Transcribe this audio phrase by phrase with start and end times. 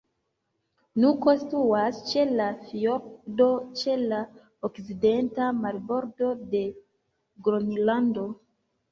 [1.01, 3.47] Nuko situas ĉe la fjordo
[3.81, 4.21] ĉe la
[4.69, 6.63] okcidenta marbordo de
[7.49, 8.25] Gronlando.